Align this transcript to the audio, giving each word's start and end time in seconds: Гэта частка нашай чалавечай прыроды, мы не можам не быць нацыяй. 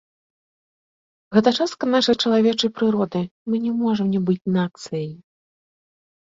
Гэта 1.35 1.49
частка 1.59 1.83
нашай 1.95 2.15
чалавечай 2.23 2.71
прыроды, 2.79 3.21
мы 3.51 3.55
не 3.67 3.71
можам 3.83 4.07
не 4.15 4.21
быць 4.31 4.49
нацыяй. 4.57 5.07